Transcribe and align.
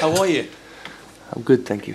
How 0.00 0.08
are 0.16 0.28
you? 0.28 0.44
I'm 1.36 1.42
good, 1.44 1.66
thank 1.66 1.86
you. 1.86 1.94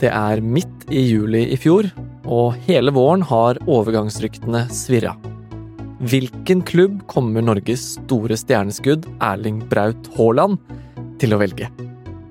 Det 0.00 0.10
er 0.12 0.40
midt 0.44 0.82
i 0.92 1.00
juli 1.00 1.46
i 1.54 1.56
fjor, 1.56 1.86
og 2.28 2.58
hele 2.66 2.92
våren 2.92 3.22
har 3.24 3.56
overgangsryktene 3.64 4.66
svirra. 4.68 5.14
Hvilken 6.12 6.60
klubb 6.68 7.00
kommer 7.08 7.40
Norges 7.40 7.94
store 7.94 8.36
stjerneskudd 8.36 9.08
Erling 9.24 9.62
Braut 9.70 10.12
Haaland 10.18 10.60
til 11.22 11.32
å 11.32 11.40
velge? 11.40 11.70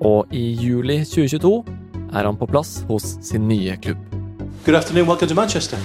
Og 0.06 0.30
i 0.30 0.52
juli 0.54 1.00
2022 1.02 1.56
er 2.14 2.30
han 2.30 2.38
på 2.38 2.46
plass 2.54 2.84
hos 2.86 3.16
sin 3.26 3.50
nye 3.50 3.74
klubb. 3.82 4.06
Good 4.62 4.78
afternoon, 4.78 5.10
welcome 5.10 5.34
to 5.34 5.34
Manchester. 5.34 5.82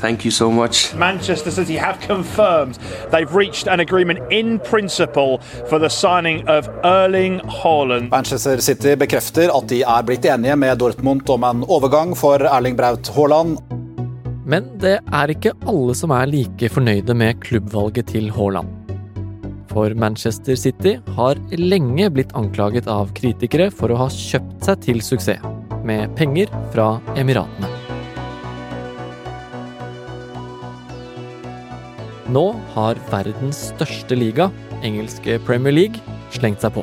Thank 0.00 0.24
you 0.24 0.30
so 0.30 0.50
much. 0.50 0.94
Manchester 0.94 1.50
City 1.50 1.76
have 1.76 1.98
confirmed 2.00 2.78
they've 3.10 3.34
reached 3.34 3.66
an 3.66 3.80
agreement 3.80 4.20
in 4.30 4.58
principle 4.58 5.40
for 5.68 5.78
the 5.78 5.88
signing 5.88 6.46
of 6.48 6.68
Erling 6.84 7.40
Haaland. 7.40 8.10
Manchester 8.10 8.60
City 8.60 8.94
bekrefter 8.94 9.48
at 9.56 9.68
de 9.68 9.82
er 9.82 10.02
blitt 10.02 10.24
enige 10.24 10.56
med 10.56 10.78
Dortmund 10.78 11.30
om 11.30 11.44
en 11.44 11.64
overgang 11.64 12.16
for 12.16 12.44
Erling 12.44 12.76
Braut 12.76 13.08
Haaland. 13.16 13.58
Men 14.46 14.68
det 14.78 14.98
er 15.00 15.32
ikke 15.32 15.56
alle 15.66 15.94
som 15.98 16.12
er 16.14 16.28
like 16.30 16.68
fornøyde 16.70 17.14
med 17.14 17.40
klubbvalget 17.42 18.12
til 18.12 18.28
Haaland. 18.36 18.68
For 19.72 19.92
Manchester 19.94 20.56
City 20.56 20.96
har 21.16 21.40
lenge 21.56 22.10
blitt 22.14 22.36
anklaget 22.38 22.86
av 22.88 23.10
kritikere 23.16 23.68
for 23.74 23.92
å 23.92 23.98
ha 24.04 24.10
kjøpt 24.12 24.70
seg 24.70 24.84
til 24.86 25.02
suksess, 25.04 25.42
med 25.84 26.14
penger 26.16 26.52
fra 26.72 26.94
Emiratene. 27.16 27.75
Nå 32.26 32.44
har 32.74 32.98
verdens 33.06 33.68
største 33.70 34.16
liga, 34.18 34.48
engelske 34.82 35.38
Premier 35.46 35.74
League, 35.74 36.00
slengt 36.34 36.64
seg 36.64 36.74
på. 36.74 36.82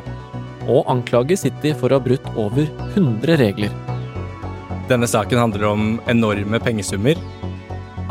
Og 0.71 0.87
anklager 0.91 1.35
City 1.39 1.73
for 1.75 1.91
å 1.91 1.99
ha 1.99 2.03
brutt 2.03 2.29
over 2.39 2.69
100 2.93 3.35
regler. 3.41 3.73
Denne 4.87 5.07
saken 5.09 5.41
handler 5.41 5.65
om 5.67 5.89
enorme 6.11 6.59
pengesummer, 6.63 7.19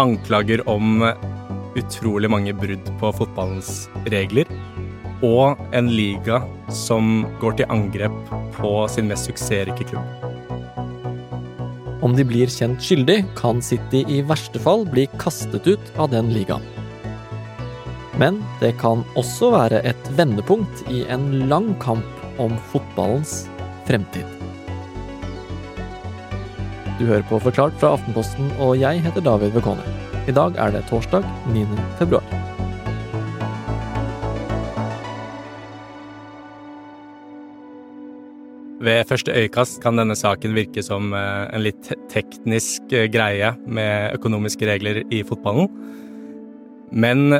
anklager 0.02 0.60
om 0.68 1.00
utrolig 1.78 2.28
mange 2.32 2.52
brudd 2.56 2.92
på 3.00 3.12
fotballens 3.16 3.86
regler, 4.12 4.48
og 5.24 5.56
en 5.72 5.88
liga 5.88 6.42
som 6.74 7.24
går 7.40 7.62
til 7.62 7.72
angrep 7.72 8.34
på 8.58 8.74
sin 8.92 9.08
mest 9.08 9.30
suksessrike 9.30 9.88
klubb. 9.88 10.28
Om 12.02 12.16
de 12.18 12.26
blir 12.26 12.50
kjent 12.50 12.82
skyldig, 12.82 13.22
kan 13.38 13.62
City 13.64 14.02
i 14.10 14.20
verste 14.26 14.60
fall 14.60 14.84
bli 14.84 15.06
kastet 15.22 15.68
ut 15.70 15.92
av 16.02 16.10
den 16.12 16.32
ligaen. 16.34 16.81
Men 18.20 18.42
det 18.60 18.74
kan 18.80 19.06
også 19.16 19.50
være 19.54 19.80
et 19.88 20.10
vendepunkt 20.18 20.84
i 20.92 21.02
en 21.08 21.48
lang 21.48 21.72
kamp 21.80 22.40
om 22.42 22.58
fotballens 22.72 23.46
fremtid. 23.88 24.28
Du 27.00 27.06
hører 27.08 27.24
på 27.26 27.40
Forklart 27.40 27.74
fra 27.80 27.94
Aftenposten, 27.96 28.52
og 28.60 28.76
jeg 28.78 29.00
heter 29.02 29.24
David 29.24 29.56
Vekone. 29.56 29.84
I 30.28 30.34
dag 30.36 30.58
er 30.60 30.74
det 30.74 30.84
torsdag 30.90 31.24
9. 31.50 31.64
februar. 31.98 32.22
Ved 38.82 39.06
første 39.06 39.32
øyekast 39.34 39.80
kan 39.82 39.98
denne 39.98 40.14
saken 40.18 40.56
virke 40.58 40.82
som 40.82 41.12
eh, 41.14 41.44
en 41.54 41.62
litt 41.62 41.90
teknisk 42.10 42.92
eh, 42.92 43.06
greie 43.10 43.52
med 43.66 44.16
økonomiske 44.18 44.66
regler 44.66 45.04
i 45.06 45.22
fotballen. 45.26 45.70
Men 46.92 47.30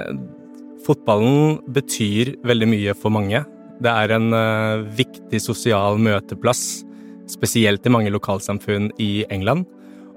fotballen 0.86 1.61
betyr 1.75 2.34
veldig 2.47 2.69
mye 2.70 2.94
for 2.98 3.14
mange. 3.14 3.42
Det 3.83 3.91
er 3.91 4.14
en 4.16 4.33
eh, 4.36 4.83
viktig 4.98 5.41
sosial 5.42 6.00
møteplass, 6.02 6.83
spesielt 7.30 7.86
i 7.86 7.92
mange 7.92 8.12
lokalsamfunn 8.12 8.91
i 9.03 9.25
England. 9.33 9.66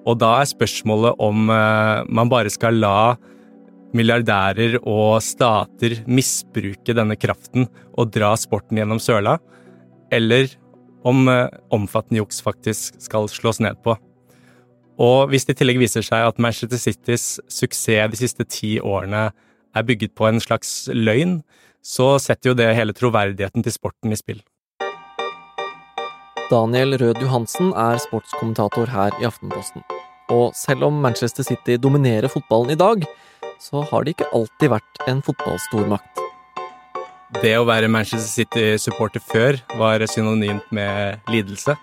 Og 0.06 0.20
da 0.22 0.36
er 0.42 0.50
spørsmålet 0.50 1.18
om 1.24 1.48
man 1.50 2.30
bare 2.30 2.52
skal 2.54 2.76
la 2.78 3.16
milliardærer 3.96 4.76
og 4.84 5.18
stater 5.26 5.96
misbruke 6.06 6.94
denne 6.94 7.18
kraften 7.18 7.66
og 7.98 8.12
dra 8.14 8.36
sporten 8.38 8.78
gjennom 8.78 9.02
søla, 9.02 9.40
eller 10.14 10.52
om 11.10 11.26
omfattende 11.74 12.22
juks 12.22 12.44
faktisk 12.46 13.02
skal 13.02 13.26
slås 13.34 13.64
ned 13.66 13.82
på. 13.82 13.96
Og 15.02 15.32
hvis 15.32 15.48
det 15.48 15.58
i 15.58 15.60
tillegg 15.64 15.82
viser 15.82 16.06
seg 16.06 16.24
at 16.24 16.38
Manchester 16.42 16.80
Citys 16.80 17.40
suksess 17.52 18.14
de 18.14 18.20
siste 18.20 18.46
ti 18.48 18.76
årene 18.80 19.28
er 19.76 19.86
bygget 19.88 20.16
på 20.16 20.28
en 20.30 20.42
slags 20.44 20.88
løgn, 20.92 21.40
så 21.86 22.16
setter 22.22 22.52
jo 22.52 22.58
det 22.58 22.72
hele 22.78 22.96
troverdigheten 22.98 23.66
til 23.66 23.76
sporten 23.76 24.16
i 24.16 24.20
spill. 24.20 24.42
Daniel 26.50 26.98
Rød 27.02 27.22
Johansen 27.24 27.72
er 27.74 27.98
sportskommentator 28.02 28.90
her 28.94 29.16
i 29.22 29.26
Aftenposten. 29.26 29.82
Og 30.34 30.54
selv 30.58 30.86
om 30.88 31.02
Manchester 31.02 31.46
City 31.46 31.78
dominerer 31.82 32.30
fotballen 32.30 32.74
i 32.74 32.80
dag, 32.80 33.06
så 33.62 33.82
har 33.90 34.06
det 34.06 34.16
ikke 34.16 34.30
alltid 34.34 34.72
vært 34.74 35.02
en 35.10 35.24
fotballstormakt. 35.26 36.22
Det 37.42 37.56
å 37.58 37.66
være 37.68 37.90
Manchester 37.92 38.30
City-supporter 38.30 39.24
før 39.26 39.58
var 39.80 40.06
synonymt 40.10 40.70
med 40.74 41.26
lidelse. 41.34 41.76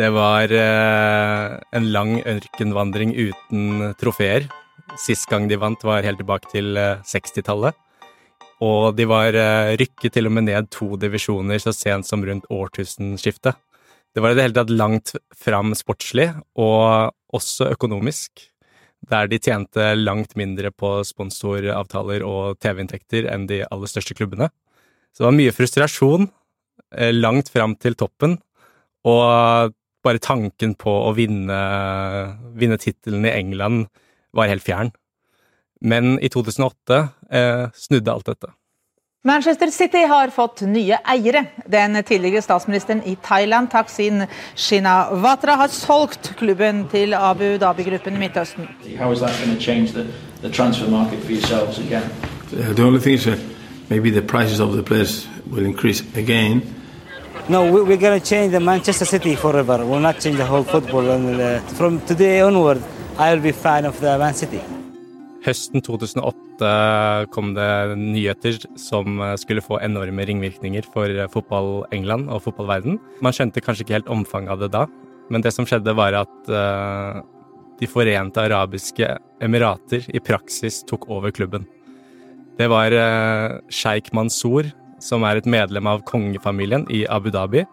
Det 0.00 0.08
var 0.14 0.52
eh, 0.52 1.56
en 1.76 1.88
lang 1.92 2.14
ørkenvandring 2.28 3.12
uten 3.16 3.90
trofeer. 4.00 4.46
Sist 5.00 5.28
gang 5.30 5.48
de 5.50 5.58
vant, 5.60 5.84
var 5.86 6.06
helt 6.06 6.20
tilbake 6.20 6.50
til 6.52 6.76
60-tallet. 6.76 7.76
Og 8.60 8.92
de 8.96 9.06
var 9.08 9.36
eh, 9.36 9.72
rykket 9.80 10.12
til 10.14 10.28
og 10.28 10.34
med 10.36 10.48
ned 10.50 10.68
to 10.72 10.92
divisjoner 11.00 11.60
så 11.62 11.72
sent 11.72 12.08
som 12.08 12.24
rundt 12.26 12.48
årtusenskiftet. 12.52 13.56
Det 14.12 14.20
var 14.20 14.34
i 14.34 14.36
det 14.36 14.44
hele 14.44 14.58
tatt 14.58 14.72
langt 14.74 15.14
fram 15.38 15.72
sportslig, 15.78 16.28
og 16.58 17.14
også 17.32 17.70
økonomisk 17.72 18.44
der 19.10 19.30
de 19.30 19.38
tjente 19.40 19.94
langt 19.96 20.34
mindre 20.36 20.68
på 20.76 20.98
sponsoravtaler 21.08 22.24
og 22.26 22.58
TV-inntekter 22.60 23.30
enn 23.32 23.46
de 23.48 23.62
aller 23.64 23.88
største 23.88 24.16
klubbene. 24.18 24.50
Så 25.14 25.22
det 25.22 25.28
var 25.30 25.38
mye 25.38 25.54
frustrasjon 25.56 26.28
langt 27.16 27.48
fram 27.54 27.78
til 27.80 27.96
toppen, 27.96 28.36
og 29.08 29.72
bare 30.04 30.20
tanken 30.20 30.74
på 30.76 30.92
å 31.06 31.14
vinne, 31.16 31.60
vinne 32.58 32.76
tittelen 32.80 33.24
i 33.24 33.32
England 33.32 33.86
var 34.32 34.50
helt 34.50 34.64
fjern. 34.64 34.90
Men 35.80 36.18
i 36.20 36.28
2008 36.28 37.08
eh, 37.32 37.68
snudde 37.74 38.12
alt 38.12 38.26
dette. 38.26 38.52
Manchester 39.24 39.66
City 39.70 40.06
har 40.08 40.30
fått 40.32 40.60
nye 40.60 40.96
eiere. 41.04 41.44
Den 41.68 42.02
tidligere 42.04 42.42
statsministeren 42.42 43.02
i 43.04 43.16
Thailand, 43.22 43.70
Taksin 43.70 44.24
Shinawatra, 44.56 45.56
har 45.60 45.68
solgt 45.68 46.32
klubben 46.38 46.86
til 46.88 47.12
Abu 47.14 47.58
Dhabi-gruppen 47.60 48.16
i 48.16 48.18
Midtøsten. 48.18 48.68
How 48.98 49.12
is 49.12 49.18
that 49.20 49.36
going 49.44 49.86
to 49.86 49.92
the, 49.92 50.06
the 50.40 50.48
transfer 50.48 50.90
market 50.90 51.20
for 51.20 51.32
yourselves 51.32 51.78
again? 51.78 52.08
Uh, 52.52 52.74
the 52.74 52.82
only 52.82 53.00
thing 53.00 53.14
is 53.14 53.24
that 53.24 53.38
maybe 53.90 54.10
the 54.10 54.22
prices 54.22 54.60
of 54.60 54.72
the 54.72 54.82
players 54.82 55.28
will 55.50 55.66
increase 55.66 56.02
again. 56.16 56.62
No, 57.48 57.64
we, 57.64 57.82
we're 57.82 58.00
going 58.00 58.20
to 58.20 58.26
change 58.26 58.52
the 58.52 58.60
Manchester 58.60 59.04
City 59.04 59.34
forever. 59.34 59.84
We'll 59.84 60.00
not 60.00 60.20
change 60.20 60.36
the 60.36 60.46
whole 60.46 60.64
football. 60.64 61.10
And, 61.10 61.40
uh, 61.40 61.60
from 61.76 62.00
today 62.06 62.40
onward, 62.40 62.82
I 63.20 63.34
will 63.34 63.42
be 63.42 63.52
fan 63.52 63.84
of 63.84 63.98
the 64.00 64.14
Man 64.16 64.32
City. 64.32 64.62
Høsten 65.44 65.82
2008 65.84 66.68
kom 67.34 67.50
det 67.52 67.96
nyheter 68.00 68.56
som 68.80 69.20
skulle 69.40 69.60
få 69.64 69.76
enorme 69.84 70.24
ringvirkninger 70.24 70.88
for 70.94 71.12
fotball 71.34 71.82
England 71.92 72.30
og 72.32 72.46
fotballverden. 72.46 72.96
Man 73.20 73.36
skjønte 73.36 73.60
kanskje 73.60 73.84
ikke 73.84 73.98
helt 73.98 74.08
omfanget 74.12 74.54
av 74.54 74.62
det 74.64 74.70
da, 74.72 74.86
men 75.28 75.44
det 75.44 75.52
som 75.52 75.68
skjedde 75.68 75.94
var 76.00 76.16
at 76.22 76.48
uh, 76.48 77.20
De 77.80 77.88
forente 77.88 78.40
arabiske 78.40 79.06
emirater 79.40 80.04
i 80.12 80.20
praksis 80.20 80.82
tok 80.84 81.06
over 81.08 81.32
klubben. 81.32 81.64
Det 82.60 82.68
var 82.68 82.92
sjeik 83.72 84.10
Mansour, 84.12 84.68
som 85.00 85.24
er 85.24 85.40
et 85.40 85.48
medlem 85.48 85.88
av 85.88 86.02
kongefamilien 86.04 86.84
i 86.92 87.06
Abu 87.08 87.30
Dhabi, 87.32 87.64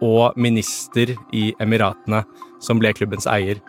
og 0.00 0.32
minister 0.40 1.12
i 1.36 1.50
Emiratene, 1.60 2.22
som 2.64 2.80
ble 2.80 2.94
klubbens 2.96 3.28
eier. 3.28 3.60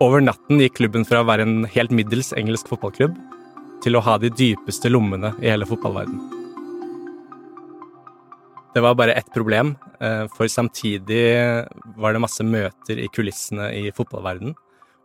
Over 0.00 0.22
natten 0.24 0.62
gikk 0.62 0.78
klubben 0.78 1.02
fra 1.04 1.20
å 1.20 1.26
være 1.28 1.44
en 1.44 1.66
helt 1.68 1.90
middels 1.92 2.30
engelsk 2.32 2.70
fotballklubb 2.70 3.18
til 3.84 3.98
å 3.98 4.00
ha 4.06 4.14
de 4.22 4.30
dypeste 4.32 4.88
lommene 4.88 5.34
i 5.44 5.50
hele 5.52 5.68
fotballverden. 5.68 6.16
Det 8.72 8.80
var 8.80 8.96
bare 8.96 9.12
ett 9.18 9.28
problem, 9.34 9.74
for 10.32 10.48
samtidig 10.48 11.20
var 12.00 12.16
det 12.16 12.24
masse 12.24 12.44
møter 12.46 13.02
i 13.02 13.10
kulissene 13.12 13.68
i 13.76 13.90
fotballverden, 13.92 14.56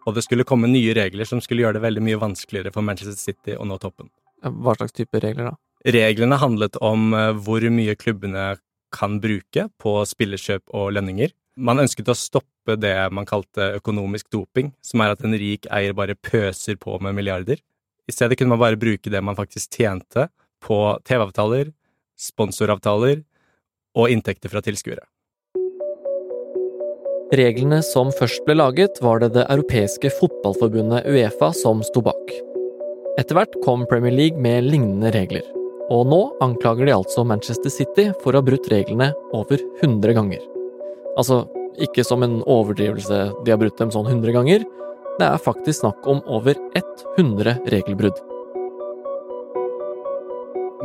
og 0.07 0.15
det 0.15 0.23
skulle 0.23 0.47
komme 0.47 0.71
nye 0.71 0.95
regler 0.95 1.27
som 1.27 1.43
skulle 1.43 1.65
gjøre 1.65 1.81
det 1.81 1.85
veldig 1.89 2.07
mye 2.07 2.21
vanskeligere 2.21 2.71
for 2.71 2.85
Manchester 2.87 3.19
City 3.19 3.59
å 3.59 3.67
nå 3.67 3.75
toppen. 3.83 4.07
Hva 4.47 4.77
slags 4.79 4.95
type 4.95 5.19
regler 5.19 5.51
da? 5.51 5.57
Reglene 5.91 6.39
handlet 6.39 6.79
om 6.79 7.09
hvor 7.43 7.67
mye 7.67 7.99
klubbene 7.99 8.53
kan 8.95 9.19
bruke 9.19 9.67
på 9.81 9.97
spillerkjøp 10.07 10.71
og 10.71 10.93
lønninger. 10.95 11.35
Man 11.55 11.79
ønsket 11.79 12.09
å 12.11 12.17
stoppe 12.19 12.75
det 12.75 12.95
man 13.15 13.27
kalte 13.27 13.77
økonomisk 13.77 14.27
doping, 14.33 14.73
som 14.83 14.99
er 14.99 15.13
at 15.13 15.21
en 15.23 15.35
rik 15.39 15.67
eier 15.71 15.95
bare 15.95 16.17
pøser 16.19 16.75
på 16.75 16.97
med 16.99 17.15
milliarder. 17.15 17.61
I 18.05 18.11
stedet 18.11 18.35
kunne 18.37 18.51
man 18.51 18.59
bare 18.59 18.79
bruke 18.79 19.09
det 19.09 19.21
man 19.23 19.37
faktisk 19.37 19.77
tjente 19.79 20.27
på 20.65 20.77
TV-avtaler, 21.07 21.71
sponsoravtaler 22.19 23.21
og 23.95 24.11
inntekter 24.11 24.51
fra 24.51 24.61
tilskuere. 24.65 25.05
Reglene 27.35 27.79
som 27.83 28.11
først 28.13 28.43
ble 28.45 28.57
laget, 28.59 28.99
var 29.01 29.23
det 29.23 29.31
det 29.37 29.47
europeiske 29.49 30.11
fotballforbundet 30.19 31.07
Uefa 31.07 31.49
som 31.55 31.79
sto 31.87 32.03
bak. 32.05 32.35
Etter 33.15 33.39
hvert 33.39 33.55
kom 33.63 33.87
Premier 33.89 34.13
League 34.13 34.43
med 34.43 34.67
lignende 34.67 35.13
regler, 35.15 35.47
og 35.87 36.03
nå 36.11 36.19
anklager 36.43 36.85
de 36.85 36.97
altså 36.97 37.23
Manchester 37.23 37.71
City 37.73 38.09
for 38.21 38.35
å 38.35 38.43
ha 38.43 38.45
brutt 38.51 38.67
reglene 38.69 39.13
over 39.33 39.63
100 39.81 40.19
ganger. 40.19 40.43
Altså, 41.15 41.45
ikke 41.79 42.03
som 42.07 42.23
en 42.25 42.41
overdrivelse 42.43 43.19
de 43.45 43.53
har 43.53 43.59
brutt 43.59 43.79
dem 43.79 43.91
sånn 43.93 44.07
100 44.09 44.35
ganger, 44.35 44.65
det 45.15 45.27
er 45.27 45.39
faktisk 45.39 45.81
snakk 45.81 46.07
om 46.11 46.21
over 46.27 46.57
100 46.75 47.59
regelbrudd. 47.71 48.19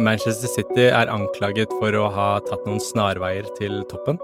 Manchester 0.00 0.48
City 0.48 0.86
er 0.88 1.10
anklaget 1.12 1.72
for 1.80 1.94
å 1.98 2.06
ha 2.14 2.28
tatt 2.46 2.62
noen 2.64 2.80
snarveier 2.80 3.48
til 3.58 3.82
toppen. 3.90 4.20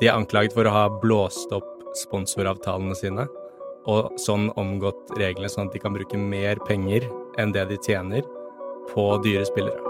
De 0.00 0.08
er 0.08 0.16
anklaget 0.16 0.56
for 0.56 0.66
å 0.66 0.74
ha 0.74 0.86
blåst 1.02 1.52
opp 1.54 1.68
sponsoravtalene 1.96 2.96
sine, 2.98 3.28
og 3.86 4.16
sånn 4.18 4.48
omgått 4.58 5.12
reglene 5.20 5.52
sånn 5.52 5.68
at 5.68 5.76
de 5.76 5.82
kan 5.84 5.94
bruke 5.94 6.18
mer 6.18 6.58
penger 6.66 7.06
enn 7.38 7.54
det 7.54 7.68
de 7.70 7.78
tjener 7.84 8.26
på 8.90 9.10
dyre 9.22 9.46
spillere. 9.46 9.85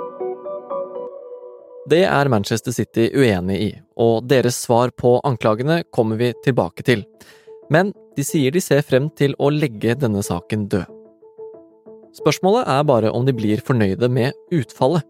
Det 1.87 2.03
er 2.03 2.27
Manchester 2.27 2.75
City 2.75 3.05
uenig 3.15 3.57
i, 3.63 3.69
og 4.03 4.27
deres 4.27 4.57
svar 4.65 4.91
på 4.91 5.21
anklagene 5.27 5.85
kommer 5.95 6.19
vi 6.19 6.33
tilbake 6.43 6.83
til. 6.83 7.05
Men 7.71 7.93
de 8.17 8.25
sier 8.27 8.51
de 8.51 8.63
ser 8.63 8.83
frem 8.83 9.07
til 9.15 9.37
å 9.39 9.53
legge 9.55 9.95
denne 9.95 10.25
saken 10.27 10.67
død. 10.73 10.91
Spørsmålet 12.17 12.67
er 12.73 12.87
bare 12.89 13.13
om 13.15 13.27
de 13.29 13.35
blir 13.37 13.63
fornøyde 13.63 14.09
med 14.11 14.35
utfallet. 14.51 15.07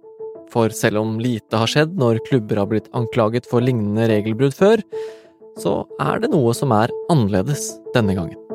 For 0.52 0.70
selv 0.74 1.00
om 1.00 1.16
lite 1.22 1.58
har 1.58 1.70
skjedd 1.70 1.96
når 1.98 2.20
klubber 2.28 2.60
har 2.60 2.68
blitt 2.70 2.90
anklaget 2.96 3.48
for 3.48 3.64
lignende 3.64 4.10
regelbrudd 4.12 4.54
før, 4.58 4.82
så 5.56 5.78
er 6.02 6.20
det 6.20 6.34
noe 6.34 6.52
som 6.54 6.74
er 6.76 6.92
annerledes 7.12 7.70
denne 7.96 8.18
gangen. 8.18 8.45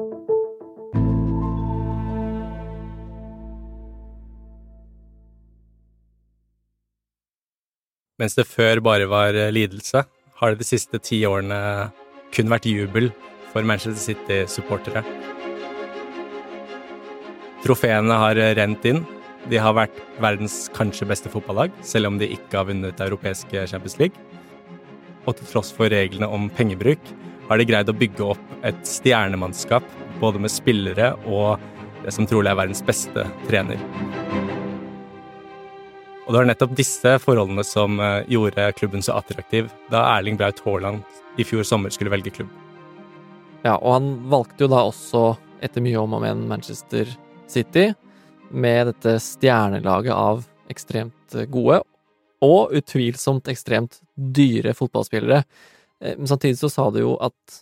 Mens 8.21 8.38
det 8.38 8.45
før 8.45 8.77
bare 8.85 9.07
var 9.09 9.33
lidelse, 9.50 10.03
har 10.38 10.53
det 10.53 10.62
de 10.62 10.68
siste 10.68 11.00
ti 11.01 11.23
årene 11.25 11.89
kun 12.35 12.51
vært 12.51 12.68
jubel 12.69 13.09
for 13.50 13.65
Manchester 13.65 14.13
City-supportere. 14.13 15.01
Trofeene 17.65 18.19
har 18.21 18.38
rent 18.57 18.85
inn, 18.85 19.01
de 19.50 19.57
har 19.57 19.73
vært 19.73 19.97
verdens 20.21 20.68
kanskje 20.77 21.07
beste 21.09 21.31
fotballag, 21.33 21.73
selv 21.81 22.12
om 22.12 22.21
de 22.21 22.29
ikke 22.35 22.59
har 22.59 22.69
vunnet 22.69 23.01
europeiske 23.01 23.65
Champions 23.73 23.97
League. 23.97 24.21
Og 25.25 25.38
til 25.38 25.50
tross 25.50 25.74
for 25.74 25.89
reglene 25.89 26.29
om 26.29 26.45
pengebruk 26.53 27.12
har 27.50 27.57
de 27.57 27.67
greid 27.69 27.89
å 27.89 27.97
bygge 27.97 28.31
opp 28.35 28.56
et 28.65 28.85
stjernemannskap, 28.85 29.85
både 30.21 30.41
med 30.45 30.53
spillere 30.53 31.15
og 31.25 31.57
det 32.06 32.13
som 32.13 32.29
trolig 32.29 32.53
er 32.53 32.62
verdens 32.62 32.85
beste 32.85 33.25
trener. 33.50 33.81
Og 36.31 36.35
det 36.35 36.39
var 36.39 36.47
nettopp 36.47 36.75
disse 36.79 37.11
forholdene 37.19 37.63
som 37.67 37.97
eh, 37.99 38.21
gjorde 38.31 38.69
klubben 38.77 39.01
så 39.03 39.17
attraktiv 39.19 39.65
da 39.91 40.05
Erling 40.13 40.37
Braut 40.39 40.61
Haaland 40.63 41.01
i 41.35 41.43
fjor 41.43 41.65
sommer 41.67 41.91
skulle 41.91 42.13
velge 42.13 42.31
klubb. 42.31 42.47
Ja, 43.65 43.73
og 43.75 43.97
han 43.97 44.05
valgte 44.31 44.63
jo 44.63 44.69
da 44.71 44.85
også, 44.87 45.25
etter 45.59 45.83
mye 45.83 45.99
om 45.99 46.13
og 46.15 46.21
men, 46.23 46.45
Manchester 46.47 47.09
City 47.51 47.89
med 48.47 48.93
dette 48.93 49.17
stjernelaget 49.19 50.15
av 50.15 50.45
ekstremt 50.71 51.35
gode 51.51 51.81
og 52.47 52.71
utvilsomt 52.79 53.51
ekstremt 53.51 53.97
dyre 54.15 54.71
fotballspillere. 54.77 55.41
Eh, 55.99 56.15
men 56.15 56.31
samtidig 56.31 56.61
så 56.61 56.69
sa 56.71 56.85
du 56.95 57.01
jo 57.01 57.17
at 57.19 57.57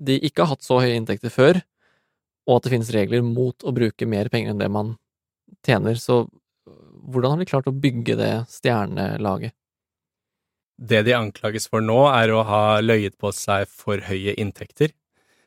de 0.00 0.16
ikke 0.24 0.46
har 0.46 0.54
hatt 0.54 0.64
så 0.64 0.78
høye 0.80 0.96
inntekter 0.96 1.28
før, 1.28 1.60
og 2.48 2.56
at 2.56 2.64
det 2.64 2.72
finnes 2.72 2.94
regler 2.96 3.20
mot 3.20 3.68
å 3.68 3.76
bruke 3.76 4.08
mer 4.08 4.32
penger 4.32 4.56
enn 4.56 4.64
det 4.64 4.70
man 4.72 4.94
tjener. 5.60 6.00
Så 6.00 6.22
hvordan 7.04 7.34
har 7.34 7.42
de 7.42 7.48
klart 7.48 7.68
å 7.70 7.76
bygge 7.76 8.16
det 8.18 8.32
stjernelaget? 8.52 9.54
Det 10.74 11.04
de 11.06 11.14
anklages 11.14 11.68
for 11.70 11.84
nå, 11.84 12.00
er 12.10 12.32
å 12.34 12.42
ha 12.48 12.80
løyet 12.82 13.14
på 13.20 13.30
seg 13.34 13.68
for 13.70 14.02
høye 14.08 14.34
inntekter, 14.40 14.90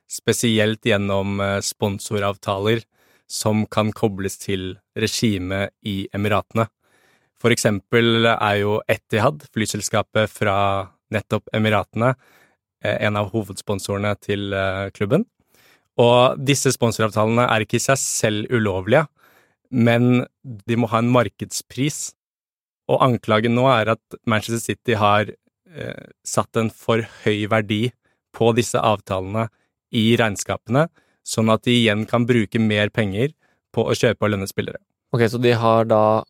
spesielt 0.08 0.86
gjennom 0.88 1.42
eh, 1.44 1.60
sponsoravtaler 1.66 2.86
som 3.28 3.66
kan 3.68 3.92
kobles 3.92 4.40
til 4.40 4.78
regimet 4.96 5.76
i 5.84 6.06
Emiratene. 6.16 6.70
For 7.38 7.54
eksempel 7.54 8.30
er 8.32 8.62
jo 8.62 8.80
Etihad, 8.90 9.44
flyselskapet 9.54 10.32
fra 10.32 10.58
nettopp 11.14 11.52
Emiratene, 11.58 12.14
eh, 12.84 12.96
en 13.04 13.20
av 13.20 13.34
hovedsponsorene 13.36 14.16
til 14.24 14.56
eh, 14.56 14.88
klubben. 14.96 15.28
Og 16.00 16.40
disse 16.40 16.72
sponsoravtalene 16.72 17.50
er 17.52 17.66
ikke 17.66 17.82
i 17.82 17.84
seg 17.84 18.00
selv 18.00 18.54
ulovlige, 18.54 19.08
men 19.70 20.26
de 20.44 20.78
må 20.80 20.90
ha 20.92 21.02
en 21.04 21.12
markedspris. 21.14 22.12
Og 22.88 23.04
anklagen 23.04 23.56
nå 23.58 23.66
er 23.72 23.94
at 23.98 24.20
Manchester 24.30 24.64
City 24.64 24.96
har 25.00 25.32
eh, 25.32 26.08
satt 26.24 26.60
en 26.60 26.72
for 26.72 27.04
høy 27.26 27.48
verdi 27.52 27.88
på 28.38 28.54
disse 28.56 28.80
avtalene 28.80 29.48
i 29.96 30.12
regnskapene, 30.20 30.88
sånn 31.28 31.52
at 31.52 31.66
de 31.68 31.76
igjen 31.76 32.06
kan 32.08 32.28
bruke 32.28 32.60
mer 32.62 32.92
penger 32.94 33.34
på 33.76 33.86
å 33.88 33.96
kjøpe 33.98 34.26
og 34.26 34.34
lønne 34.34 34.48
spillere. 34.50 34.80
Ok, 35.16 35.26
så 35.32 35.40
de 35.42 35.54
har 35.56 35.88
da 35.88 36.24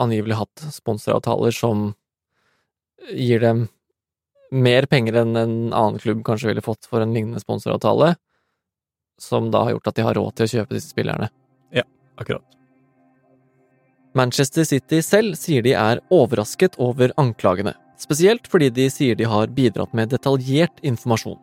angivelig 0.00 0.38
hatt 0.40 0.64
sponsoravtaler 0.74 1.54
som 1.54 1.92
gir 3.14 3.42
dem 3.42 3.66
mer 4.54 4.86
penger 4.90 5.18
enn 5.22 5.36
en 5.38 5.56
annen 5.74 6.00
klubb 6.02 6.22
kanskje 6.26 6.50
ville 6.50 6.64
fått 6.64 6.86
for 6.90 7.02
en 7.02 7.14
lignende 7.14 7.42
sponsoravtale, 7.42 8.14
som 9.20 9.50
da 9.54 9.64
har 9.66 9.76
gjort 9.76 9.90
at 9.90 9.98
de 9.98 10.06
har 10.06 10.18
råd 10.18 10.36
til 10.36 10.46
å 10.46 10.52
kjøpe 10.56 10.76
disse 10.76 10.90
spillerne. 10.94 11.30
Ja, 11.74 11.86
akkurat. 12.20 12.53
Manchester 14.14 14.64
City 14.64 15.00
selv 15.02 15.34
sier 15.34 15.64
de 15.66 15.72
er 15.74 15.98
overrasket 16.14 16.76
over 16.78 17.10
anklagene, 17.18 17.72
spesielt 17.98 18.46
fordi 18.50 18.68
de 18.70 18.86
sier 18.92 19.18
de 19.18 19.26
har 19.26 19.50
bidratt 19.56 19.94
med 19.96 20.12
detaljert 20.14 20.78
informasjon. 20.86 21.40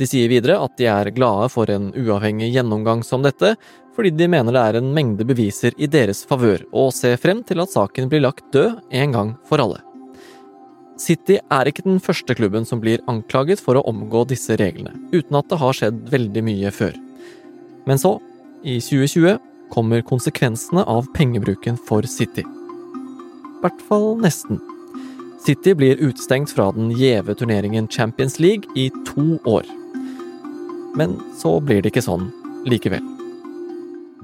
De 0.00 0.08
sier 0.08 0.30
videre 0.32 0.56
at 0.64 0.78
de 0.80 0.86
er 0.88 1.10
glade 1.12 1.50
for 1.52 1.68
en 1.68 1.90
uavhengig 1.92 2.48
gjennomgang 2.54 3.02
som 3.04 3.20
dette, 3.20 3.52
fordi 3.92 4.14
de 4.16 4.30
mener 4.32 4.56
det 4.56 4.62
er 4.62 4.78
en 4.78 4.88
mengde 4.96 5.26
beviser 5.28 5.76
i 5.76 5.90
deres 5.92 6.22
favør, 6.24 6.64
og 6.72 6.94
ser 6.96 7.20
frem 7.20 7.42
til 7.44 7.60
at 7.60 7.74
saken 7.74 8.08
blir 8.08 8.24
lagt 8.24 8.46
død 8.54 8.80
en 8.96 9.12
gang 9.12 9.34
for 9.44 9.60
alle. 9.60 9.82
City 11.00 11.36
er 11.36 11.68
ikke 11.68 11.84
den 11.84 12.00
første 12.00 12.32
klubben 12.36 12.64
som 12.68 12.80
blir 12.80 13.04
anklaget 13.12 13.60
for 13.60 13.76
å 13.76 13.84
omgå 13.92 14.24
disse 14.32 14.56
reglene, 14.60 14.96
uten 15.12 15.36
at 15.36 15.52
det 15.52 15.60
har 15.60 15.76
skjedd 15.76 16.00
veldig 16.12 16.46
mye 16.48 16.72
før. 16.72 16.96
Men 17.88 18.00
så, 18.00 18.16
i 18.64 18.80
2020, 18.80 19.36
kommer 19.70 20.02
konsekvensene 20.06 20.84
av 20.84 21.08
pengebruken 21.16 21.78
for 21.88 22.06
City. 22.08 22.44
I 22.44 23.62
hvert 23.62 23.82
fall 23.88 24.14
nesten. 24.22 24.60
City 25.40 25.74
blir 25.76 26.00
utestengt 26.00 26.52
fra 26.52 26.70
den 26.76 26.90
gjeve 26.92 27.34
turneringen 27.34 27.88
Champions 27.88 28.38
League 28.40 28.68
i 28.76 28.90
to 29.08 29.38
år. 29.48 29.68
Men 30.96 31.16
så 31.38 31.56
blir 31.64 31.80
det 31.80 31.94
ikke 31.94 32.04
sånn 32.04 32.28
likevel. 32.68 33.04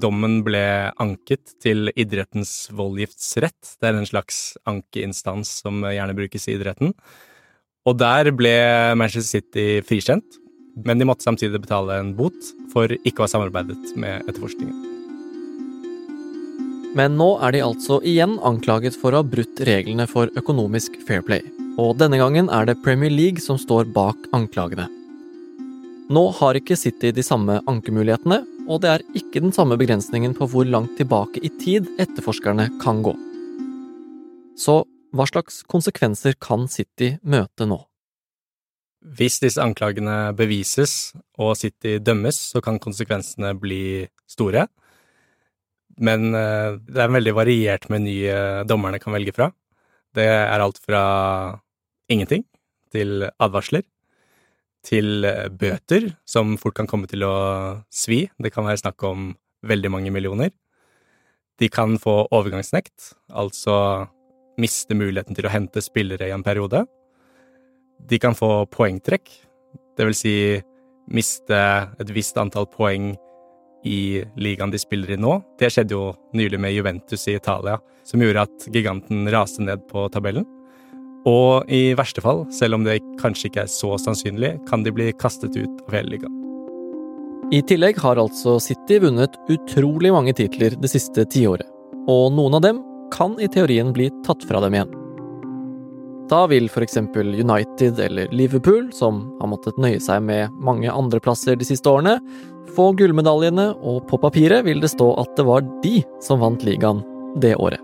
Dommen 0.01 0.43
ble 0.45 0.91
anket 1.01 1.55
til 1.63 1.89
idrettens 1.97 2.67
voldgiftsrett. 2.77 3.77
Det 3.81 3.89
er 3.89 3.97
en 3.97 4.09
slags 4.09 4.41
ankeinstans 4.69 5.55
som 5.63 5.81
gjerne 5.81 6.17
brukes 6.17 6.45
i 6.45 6.57
idretten. 6.57 6.93
Og 7.87 7.97
der 7.97 8.29
ble 8.35 8.53
Manchester 8.99 9.39
City 9.39 9.67
frikjent, 9.87 10.37
men 10.85 10.99
de 10.99 11.07
måtte 11.09 11.25
samtidig 11.25 11.63
betale 11.63 11.97
en 11.97 12.13
bot 12.17 12.53
for 12.73 12.93
ikke 12.99 13.23
å 13.23 13.25
ha 13.25 13.31
samarbeidet 13.31 13.95
med 13.97 14.27
etterforskningen. 14.27 14.96
Men 16.97 17.13
nå 17.19 17.27
er 17.45 17.53
de 17.53 17.59
altså 17.61 17.99
igjen 18.01 18.39
anklaget 18.47 18.95
for 18.97 19.13
å 19.13 19.21
ha 19.21 19.29
brutt 19.35 19.59
reglene 19.67 20.07
for 20.09 20.31
økonomisk 20.39 20.95
fair 21.05 21.21
play. 21.25 21.43
Og 21.77 21.93
denne 21.99 22.17
gangen 22.17 22.47
er 22.49 22.65
det 22.65 22.79
Premier 22.81 23.13
League 23.13 23.43
som 23.43 23.59
står 23.61 23.91
bak 23.93 24.23
anklagene. 24.33 24.87
Nå 26.09 26.23
har 26.39 26.57
ikke 26.57 26.77
City 26.79 27.11
de 27.13 27.25
samme 27.25 27.59
ankemulighetene, 27.69 28.39
og 28.65 28.81
det 28.81 28.89
er 28.89 29.03
ikke 29.19 29.43
den 29.43 29.53
samme 29.53 29.77
begrensningen 29.77 30.33
på 30.37 30.47
hvor 30.49 30.65
langt 30.65 30.95
tilbake 30.97 31.43
i 31.45 31.51
tid 31.61 31.85
etterforskerne 32.01 32.69
kan 32.81 33.03
gå. 33.05 33.13
Så 34.57 34.79
hva 35.13 35.27
slags 35.29 35.61
konsekvenser 35.69 36.33
kan 36.41 36.65
City 36.71 37.13
møte 37.21 37.67
nå? 37.69 37.77
Hvis 39.17 39.37
disse 39.43 39.61
anklagene 39.61 40.33
bevises 40.35 41.13
og 41.37 41.53
City 41.59 41.99
dømmes, 42.01 42.39
så 42.55 42.63
kan 42.63 42.81
konsekvensene 42.81 43.53
bli 43.59 44.07
store. 44.25 44.65
Men 45.97 46.33
eh, 46.35 46.77
det 46.85 47.01
er 47.01 47.09
en 47.09 47.17
veldig 47.17 47.33
variert 47.37 47.87
meny 47.93 48.17
eh, 48.29 48.63
dommerne 48.69 48.99
kan 49.01 49.15
velge 49.15 49.33
fra. 49.35 49.49
Det 50.15 50.25
er 50.25 50.61
alt 50.61 50.79
fra 50.81 51.03
ingenting 52.11 52.45
til 52.93 53.27
advarsler 53.43 53.83
til 54.87 55.25
eh, 55.27 55.47
bøter, 55.49 56.11
som 56.27 56.55
fort 56.61 56.77
kan 56.77 56.89
komme 56.89 57.09
til 57.09 57.25
å 57.27 57.35
svi. 57.89 58.25
Det 58.37 58.53
kan 58.53 58.67
være 58.67 58.83
snakk 58.83 59.03
om 59.09 59.31
veldig 59.67 59.91
mange 59.93 60.13
millioner. 60.13 60.53
De 61.57 61.69
kan 61.73 61.97
få 61.97 62.27
overgangsnekt, 62.29 63.15
altså 63.33 64.05
miste 64.61 64.93
muligheten 64.97 65.37
til 65.37 65.47
å 65.49 65.53
hente 65.53 65.81
spillere 65.81 66.29
i 66.29 66.33
en 66.33 66.45
periode. 66.45 66.83
De 67.97 68.19
kan 68.21 68.37
få 68.37 68.67
poengtrekk, 68.69 69.31
det 69.97 70.05
vil 70.05 70.17
si 70.17 70.35
miste 71.09 71.57
et 71.97 72.11
visst 72.13 72.37
antall 72.37 72.67
poeng 72.69 73.15
i 73.85 74.23
ligaen 74.39 74.71
de 74.73 74.79
spiller 74.81 75.13
i 75.13 75.19
nå. 75.19 75.37
Det 75.59 75.69
skjedde 75.73 75.95
jo 75.95 76.11
nylig 76.37 76.59
med 76.61 76.73
Juventus 76.75 77.27
i 77.27 77.37
Italia, 77.37 77.77
som 78.07 78.23
gjorde 78.23 78.45
at 78.47 78.67
giganten 78.73 79.27
raste 79.33 79.65
ned 79.65 79.85
på 79.91 80.07
tabellen. 80.13 80.47
Og 81.27 81.67
i 81.73 81.91
verste 81.97 82.23
fall, 82.23 82.45
selv 82.55 82.77
om 82.77 82.85
det 82.87 83.01
kanskje 83.21 83.49
ikke 83.49 83.65
er 83.65 83.71
så 83.71 83.95
sannsynlig, 83.99 84.55
kan 84.69 84.85
de 84.85 84.93
bli 84.95 85.11
kastet 85.19 85.57
ut 85.57 85.81
av 85.87 85.97
hele 85.97 86.15
ligaen. 86.15 86.43
I 87.51 87.61
tillegg 87.63 87.99
har 88.03 88.19
altså 88.19 88.57
City 88.59 88.99
vunnet 88.99 89.35
utrolig 89.51 90.11
mange 90.11 90.33
titler 90.35 90.75
det 90.75 90.91
siste 90.91 91.23
tiåret, 91.31 91.67
og 92.07 92.31
noen 92.35 92.57
av 92.59 92.63
dem 92.65 92.81
kan 93.13 93.37
i 93.39 93.47
teorien 93.47 93.93
bli 93.95 94.09
tatt 94.27 94.43
fra 94.47 94.59
dem 94.63 94.75
igjen. 94.75 94.95
Da 96.27 96.41
vil 96.51 96.67
eksempel 96.67 97.31
United 97.39 97.99
eller 98.03 98.27
Liverpool, 98.35 98.89
som 98.91 99.21
har 99.39 99.47
måttet 99.47 99.79
nøye 99.79 99.99
seg 100.03 100.25
med 100.27 100.51
mange 100.59 100.91
andreplasser 100.91 101.55
de 101.55 101.67
siste 101.67 101.87
årene, 101.87 102.19
få 102.75 102.91
gullmedaljene, 102.99 103.69
og 103.81 104.03
på 104.09 104.19
papiret 104.21 104.65
vil 104.67 104.81
det 104.83 104.91
stå 104.93 105.11
at 105.21 105.33
det 105.37 105.45
var 105.47 105.65
de 105.83 106.01
som 106.23 106.41
vant 106.43 106.63
ligaen 106.65 107.03
det 107.41 107.55
året. 107.55 107.81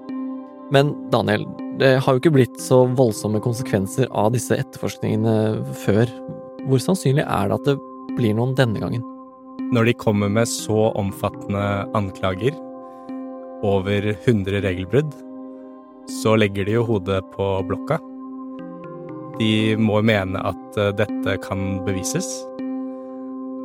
Men 0.74 0.94
Daniel, 1.14 1.46
det 1.80 1.98
har 2.02 2.16
jo 2.16 2.22
ikke 2.22 2.34
blitt 2.34 2.60
så 2.62 2.84
voldsomme 2.98 3.42
konsekvenser 3.44 4.10
av 4.10 4.32
disse 4.34 4.58
etterforskningene 4.58 5.64
før. 5.84 6.10
Hvor 6.70 6.82
sannsynlig 6.82 7.26
er 7.26 7.50
det 7.50 7.60
at 7.60 7.68
det 7.72 7.78
blir 8.18 8.38
noen 8.38 8.56
denne 8.58 8.82
gangen? 8.82 9.04
Når 9.74 9.90
de 9.90 9.98
kommer 9.98 10.32
med 10.34 10.50
så 10.50 10.90
omfattende 10.98 11.66
anklager, 11.98 12.56
over 13.64 14.10
100 14.12 14.60
regelbrudd, 14.66 15.14
så 16.22 16.36
legger 16.36 16.68
de 16.68 16.76
jo 16.76 16.88
hodet 16.88 17.22
på 17.32 17.46
blokka. 17.70 18.00
De 19.40 19.76
må 19.80 20.02
mene 20.06 20.42
at 20.46 20.78
eh, 20.78 20.92
dette 21.00 21.38
kan 21.46 21.80
bevises. 21.88 22.28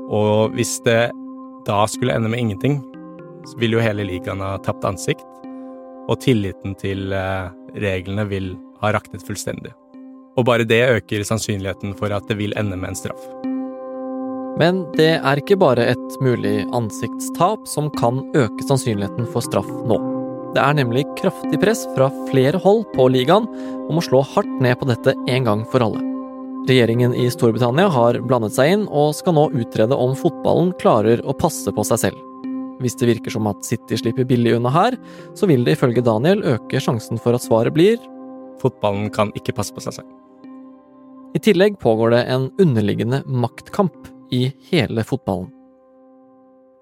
Og 0.08 0.54
hvis 0.56 0.78
det 0.86 1.10
da 1.68 1.82
skulle 1.90 2.14
ende 2.16 2.30
med 2.32 2.40
ingenting, 2.40 2.80
så 3.48 3.58
vil 3.60 3.76
jo 3.76 3.82
hele 3.82 4.06
ligaen 4.08 4.40
ha 4.44 4.56
tapt 4.64 4.86
ansikt, 4.88 5.24
og 6.08 6.16
tilliten 6.24 6.76
til 6.80 7.12
eh, 7.12 7.50
reglene 7.76 8.24
vil 8.30 8.54
ha 8.80 8.92
raknet 8.96 9.24
fullstendig. 9.26 9.74
Og 10.38 10.46
bare 10.48 10.66
det 10.68 10.80
øker 10.86 11.26
sannsynligheten 11.26 11.96
for 11.98 12.14
at 12.14 12.28
det 12.30 12.38
vil 12.38 12.54
ende 12.56 12.78
med 12.78 12.94
en 12.94 12.98
straff. 12.98 13.24
Men 14.58 14.82
det 14.96 15.18
er 15.20 15.38
ikke 15.38 15.58
bare 15.60 15.84
et 15.92 16.18
mulig 16.24 16.64
ansiktstap 16.74 17.66
som 17.70 17.92
kan 17.98 18.24
øke 18.38 18.64
sannsynligheten 18.66 19.28
for 19.30 19.44
straff 19.44 19.68
nå. 19.86 19.98
Det 20.56 20.64
er 20.64 20.78
nemlig 20.80 21.04
kraftig 21.20 21.60
press 21.62 21.84
fra 21.94 22.08
flere 22.30 22.58
hold 22.64 22.86
på 22.94 23.10
ligaen 23.12 23.46
om 23.86 24.00
å 24.00 24.04
slå 24.04 24.24
hardt 24.32 24.60
ned 24.64 24.80
på 24.80 24.88
dette 24.88 25.14
en 25.28 25.46
gang 25.46 25.66
for 25.68 25.84
alle. 25.84 26.07
Regjeringen 26.68 27.14
i 27.14 27.30
Storbritannia 27.32 27.88
har 27.88 28.18
blandet 28.28 28.52
seg 28.52 28.75
inn 28.75 28.82
og 28.92 29.14
skal 29.16 29.32
nå 29.38 29.46
utrede 29.56 29.96
om 29.96 30.12
fotballen 30.18 30.75
klarer 30.76 31.22
å 31.25 31.32
passe 31.32 31.72
på 31.72 31.84
seg 31.88 32.02
selv. 32.02 32.18
Hvis 32.82 32.98
det 33.00 33.08
virker 33.08 33.32
som 33.32 33.48
at 33.48 33.64
City 33.64 33.96
slipper 33.96 34.26
billig 34.28 34.52
unna 34.58 34.68
her, 34.75 34.98
så 35.32 35.48
vil 35.48 35.64
det 35.64 35.78
ifølge 35.78 36.04
Daniel 36.04 36.44
øke 36.44 36.82
sjansen 36.84 37.16
for 37.25 37.38
at 37.38 37.46
svaret 37.46 37.72
blir 37.72 37.96
Fotballen 38.58 39.08
kan 39.14 39.30
ikke 39.38 39.54
passe 39.54 39.72
på 39.72 39.80
seg 39.80 40.00
selv. 40.00 40.12
I 41.38 41.40
tillegg 41.40 41.78
pågår 41.80 42.12
det 42.16 42.22
en 42.34 42.48
underliggende 42.60 43.22
maktkamp 43.25 44.10
i 44.34 44.48
hele 44.68 45.04
fotballen. 45.06 45.48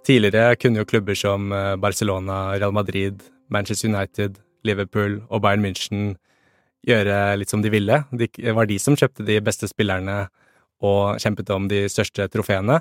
Tidligere 0.09 0.57
kunne 0.57 0.83
jo 0.83 0.89
klubber 0.89 1.19
som 1.19 1.53
eh, 1.53 1.75
Barcelona, 1.77 2.57
Real 2.57 2.73
Madrid, 2.73 3.23
Manchester 3.53 3.93
United, 3.93 4.41
Liverpool 4.65 5.21
og 5.29 5.43
Bayern 5.45 5.63
München 5.67 6.15
gjøre 6.87 7.37
litt 7.41 7.53
som 7.53 7.63
de 7.63 7.73
ville. 7.73 8.03
Det 8.13 8.53
var 8.55 8.69
de 8.69 8.79
som 8.83 8.97
kjøpte 8.99 9.27
de 9.27 9.41
beste 9.45 9.69
spillerne 9.71 10.27
og 10.85 11.21
kjempet 11.23 11.51
om 11.55 11.69
de 11.71 11.87
største 11.91 12.29
trofeene. 12.33 12.81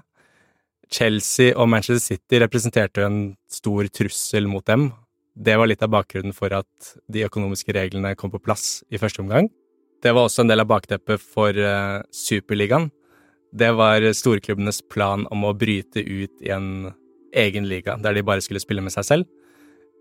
Chelsea 0.91 1.55
og 1.55 1.69
Manchester 1.71 2.15
City 2.15 2.39
representerte 2.43 3.05
en 3.05 3.19
stor 3.49 3.87
trussel 3.89 4.49
mot 4.49 4.65
dem. 4.67 4.91
Det 5.35 5.55
var 5.59 5.67
litt 5.67 5.83
av 5.83 5.91
bakgrunnen 5.91 6.35
for 6.35 6.53
at 6.55 6.95
de 7.11 7.25
økonomiske 7.25 7.73
reglene 7.75 8.13
kom 8.15 8.31
på 8.31 8.41
plass 8.43 8.83
i 8.93 8.99
første 9.01 9.23
omgang. 9.23 9.49
Det 10.03 10.13
var 10.13 10.27
også 10.27 10.43
en 10.43 10.51
del 10.51 10.61
av 10.61 10.69
bakteppet 10.69 11.21
for 11.23 11.57
uh, 11.57 12.03
Superligaen. 12.13 12.91
Det 13.55 13.71
var 13.75 14.03
storklubbenes 14.13 14.83
plan 14.91 15.25
om 15.31 15.47
å 15.47 15.55
bryte 15.55 16.03
ut 16.03 16.43
i 16.43 16.51
en 16.53 16.91
egen 17.35 17.67
liga, 17.67 17.95
der 17.99 18.15
de 18.15 18.23
bare 18.23 18.43
skulle 18.43 18.63
spille 18.63 18.83
med 18.83 18.93
seg 18.93 19.07
selv. 19.07 19.29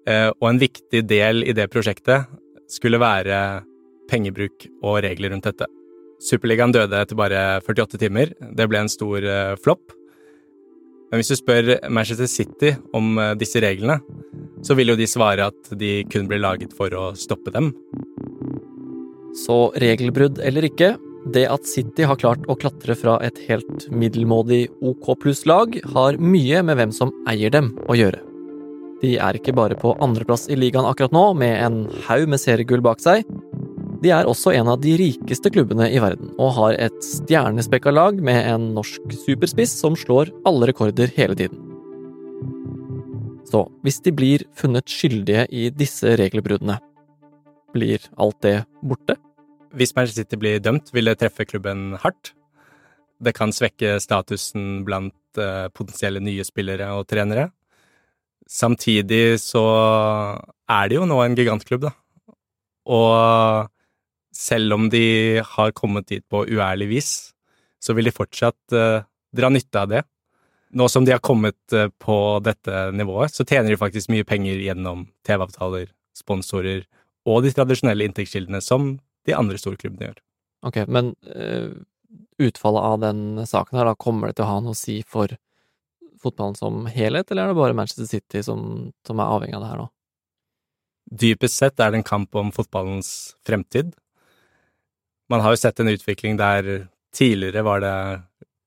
Uh, 0.04 0.30
og 0.42 0.50
en 0.50 0.60
viktig 0.60 1.04
del 1.08 1.46
i 1.46 1.54
det 1.56 1.70
prosjektet 1.72 2.28
skulle 2.70 3.00
være 3.00 3.64
pengebruk 4.10 4.68
og 4.82 5.02
regler 5.06 5.34
rundt 5.34 5.48
dette. 5.48 5.68
Superligaen 6.24 6.72
døde 6.72 7.00
etter 7.00 7.18
bare 7.18 7.42
48 7.64 8.00
timer. 8.00 8.32
Det 8.56 8.68
ble 8.70 8.84
en 8.84 8.92
stor 8.92 9.24
uh, 9.24 9.54
flopp. 9.60 9.92
Men 11.10 11.20
hvis 11.20 11.34
du 11.34 11.38
spør 11.38 11.74
Manchester 11.92 12.30
City 12.30 12.74
om 12.96 13.18
uh, 13.20 13.32
disse 13.38 13.60
reglene, 13.62 14.00
så 14.64 14.76
vil 14.78 14.94
jo 14.94 14.98
de 14.98 15.08
svare 15.10 15.50
at 15.50 15.74
de 15.78 15.98
kun 16.10 16.28
ble 16.30 16.40
laget 16.40 16.72
for 16.76 16.94
å 16.96 17.10
stoppe 17.18 17.52
dem. 17.54 17.72
Så 19.44 19.68
regelbrudd 19.82 20.40
eller 20.46 20.68
ikke, 20.70 20.94
det 21.34 21.46
at 21.48 21.66
City 21.68 22.04
har 22.06 22.20
klart 22.20 22.44
å 22.50 22.56
klatre 22.60 22.96
fra 22.98 23.16
et 23.24 23.38
helt 23.48 23.88
middelmådig 23.92 24.66
OK 24.84 25.14
pluss-lag, 25.22 25.78
har 25.94 26.20
mye 26.20 26.62
med 26.66 26.78
hvem 26.78 26.92
som 26.94 27.12
eier 27.30 27.52
dem 27.52 27.72
å 27.88 27.96
gjøre. 27.98 28.20
De 29.04 29.16
er 29.20 29.36
ikke 29.36 29.54
bare 29.56 29.76
på 29.76 29.92
andreplass 30.04 30.46
i 30.48 30.56
ligaen 30.56 30.86
akkurat 30.88 31.12
nå, 31.12 31.24
med 31.40 31.58
en 31.60 31.80
haug 32.06 32.28
med 32.30 32.40
seriegull 32.40 32.84
bak 32.84 33.02
seg. 33.04 33.24
De 34.02 34.10
er 34.12 34.28
også 34.28 34.52
en 34.56 34.68
av 34.72 34.80
de 34.82 34.94
rikeste 34.98 35.50
klubbene 35.54 35.86
i 35.92 36.00
verden, 36.02 36.32
og 36.40 36.54
har 36.58 36.78
et 36.88 36.96
stjernespekka 37.04 37.92
lag 37.94 38.18
med 38.22 38.40
en 38.50 38.72
norsk 38.76 39.14
superspiss 39.24 39.76
som 39.80 39.96
slår 39.98 40.32
alle 40.48 40.70
rekorder 40.70 41.12
hele 41.16 41.36
tiden. 41.38 41.60
Så 43.48 43.66
hvis 43.84 44.00
de 44.02 44.12
blir 44.16 44.46
funnet 44.58 44.90
skyldige 44.90 45.44
i 45.52 45.68
disse 45.70 46.16
regelbruddene, 46.18 46.80
blir 47.74 48.02
alt 48.18 48.40
det 48.42 48.56
borte? 48.82 49.18
Hvis 49.74 49.94
Manchester 49.96 50.24
City 50.24 50.38
blir 50.38 50.62
dømt, 50.62 50.92
vil 50.94 51.10
det 51.10 51.18
treffe 51.20 51.46
klubben 51.46 51.94
hardt. 52.02 52.32
Det 53.22 53.34
kan 53.34 53.52
svekke 53.54 53.96
statusen 54.02 54.84
blant 54.86 55.38
uh, 55.38 55.70
potensielle 55.74 56.22
nye 56.22 56.44
spillere 56.46 56.92
og 56.94 57.06
trenere. 57.10 57.48
Samtidig 58.50 59.40
så 59.42 59.64
er 60.70 60.90
det 60.90 60.98
jo 60.98 61.06
nå 61.08 61.20
en 61.24 61.36
gigantklubb, 61.38 61.88
da. 61.88 61.94
Og 62.84 63.70
selv 64.34 64.74
om 64.74 64.88
de 64.90 65.40
har 65.46 65.72
kommet 65.76 66.08
dit 66.10 66.24
på 66.28 66.42
uærlig 66.46 66.88
vis, 66.90 67.12
så 67.82 67.94
vil 67.94 68.08
de 68.08 68.14
fortsatt 68.14 68.74
uh, 68.74 69.04
dra 69.34 69.50
nytte 69.52 69.80
av 69.80 69.92
det. 69.92 70.02
Nå 70.74 70.88
som 70.90 71.06
de 71.06 71.14
har 71.14 71.22
kommet 71.22 71.58
uh, 71.76 71.86
på 72.02 72.16
dette 72.44 72.88
nivået, 72.96 73.34
så 73.34 73.46
tjener 73.46 73.70
de 73.70 73.80
faktisk 73.80 74.10
mye 74.12 74.26
penger 74.26 74.62
gjennom 74.64 75.06
TV-avtaler, 75.26 75.88
sponsorer 76.16 76.84
og 77.28 77.44
de 77.44 77.54
tradisjonelle 77.54 78.08
inntektskildene 78.08 78.60
som 78.64 78.96
de 79.24 79.36
andre 79.36 79.58
storklubbene 79.60 80.10
gjør. 80.10 80.20
Ok, 80.66 80.82
men 80.88 81.12
uh, 81.30 81.70
utfallet 82.42 82.90
av 82.90 83.00
den 83.04 83.24
saken 83.46 83.78
her, 83.78 83.90
da, 83.90 83.96
kommer 84.00 84.30
det 84.30 84.38
til 84.38 84.48
å 84.48 84.52
ha 84.52 84.60
noe 84.64 84.74
å 84.74 84.78
si 84.78 85.00
for 85.06 85.36
fotballen 86.24 86.56
som 86.56 86.86
helhet, 86.88 87.30
eller 87.30 87.44
er 87.44 87.52
det 87.52 87.60
bare 87.60 87.76
Manchester 87.76 88.08
City 88.08 88.42
som, 88.44 88.88
som 89.06 89.20
er 89.20 89.36
avhengig 89.36 89.58
av 89.58 89.64
det 89.64 89.70
her 89.72 89.82
nå? 89.82 89.90
Dypest 91.24 91.60
sett 91.60 91.82
er 91.84 91.92
det 91.92 92.00
en 92.00 92.06
kamp 92.08 92.34
om 92.40 92.48
fotballens 92.54 93.34
fremtid. 93.44 93.92
Man 95.30 95.40
har 95.40 95.54
jo 95.54 95.60
sett 95.60 95.80
en 95.80 95.88
utvikling 95.88 96.36
der 96.36 96.88
tidligere 97.14 97.64
var 97.64 97.80
det 97.80 97.96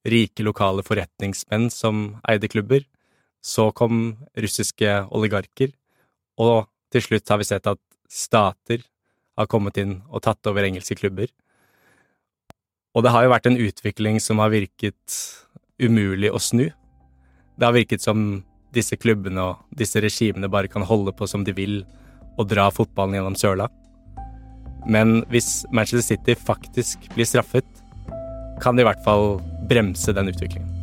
rike 0.08 0.46
lokale 0.46 0.84
forretningsmenn 0.86 1.70
som 1.74 2.18
eide 2.28 2.50
klubber. 2.50 2.86
Så 3.44 3.70
kom 3.72 4.18
russiske 4.36 5.04
oligarker, 5.16 5.72
og 6.42 6.68
til 6.92 7.04
slutt 7.04 7.30
har 7.30 7.40
vi 7.40 7.48
sett 7.48 7.68
at 7.70 7.80
stater 8.10 8.82
har 9.38 9.50
kommet 9.52 9.78
inn 9.78 10.00
og 10.10 10.24
tatt 10.26 10.50
over 10.50 10.66
engelske 10.66 10.98
klubber. 10.98 11.30
Og 12.98 13.06
det 13.06 13.14
har 13.14 13.26
jo 13.26 13.34
vært 13.36 13.50
en 13.50 13.60
utvikling 13.62 14.18
som 14.24 14.42
har 14.42 14.50
virket 14.50 15.18
umulig 15.78 16.32
å 16.34 16.42
snu. 16.42 16.66
Det 17.58 17.66
har 17.66 17.76
virket 17.76 18.02
som 18.02 18.42
disse 18.74 18.98
klubbene 18.98 19.44
og 19.44 19.78
disse 19.78 20.02
regimene 20.02 20.50
bare 20.50 20.72
kan 20.72 20.86
holde 20.86 21.14
på 21.14 21.28
som 21.30 21.46
de 21.46 21.54
vil 21.54 21.84
og 22.38 22.48
dra 22.50 22.68
fotballen 22.74 23.20
gjennom 23.20 23.38
søla. 23.38 23.70
Men 24.88 25.26
hvis 25.30 25.66
Manchester 25.72 26.16
City 26.16 26.36
faktisk 26.36 27.10
blir 27.16 27.26
straffet, 27.26 27.68
kan 28.62 28.76
de 28.76 28.82
i 28.82 28.88
hvert 28.88 29.04
fall 29.04 29.38
bremse 29.70 30.16
den 30.16 30.32
utviklingen. 30.32 30.74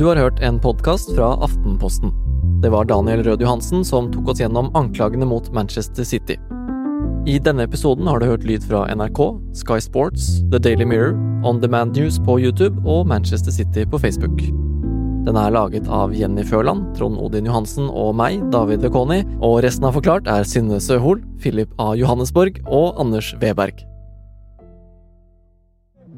Du 0.00 0.06
har 0.06 0.16
hørt 0.16 0.40
en 0.40 0.56
podkast 0.60 1.12
fra 1.12 1.34
Aftenposten. 1.44 2.14
Det 2.62 2.70
var 2.72 2.84
Daniel 2.88 3.22
Rød 3.22 3.42
Johansen 3.44 3.84
som 3.84 4.08
tok 4.12 4.32
oss 4.32 4.40
gjennom 4.40 4.72
anklagene 4.76 5.28
mot 5.28 5.52
Manchester 5.52 6.08
City. 6.08 6.38
I 7.28 7.36
denne 7.38 7.66
episoden 7.68 8.08
har 8.08 8.20
du 8.20 8.30
hørt 8.30 8.46
lyd 8.48 8.64
fra 8.64 8.86
NRK, 8.88 9.18
Sky 9.52 9.76
Sports, 9.84 10.38
The 10.52 10.58
Daily 10.58 10.86
Mirror, 10.88 11.18
On 11.44 11.60
Demand 11.60 11.92
News 11.92 12.16
på 12.24 12.38
YouTube 12.40 12.80
og 12.88 13.06
Manchester 13.10 13.52
City 13.52 13.84
på 13.84 14.00
Facebook. 14.00 14.40
Den 15.28 15.36
er 15.36 15.52
laget 15.52 15.84
av 15.92 16.14
Jenny 16.16 16.46
Førland, 16.48 16.94
Trond 16.96 17.20
Odin 17.20 17.44
Johansen 17.44 17.90
og 17.92 18.14
meg, 18.16 18.40
David 18.54 18.80
Vekoni. 18.86 19.20
Og 19.44 19.60
resten 19.66 19.84
av 19.84 19.98
Forklart 19.98 20.32
er 20.32 20.48
Synne 20.48 20.80
Søhol, 20.80 21.20
Philip 21.44 21.76
A. 21.76 21.92
Johannesborg 22.00 22.62
og 22.64 22.96
Anders 23.04 23.34
Weberg. 23.44 23.89